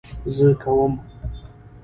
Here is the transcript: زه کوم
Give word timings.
زه 0.35 0.47
کوم 0.63 0.93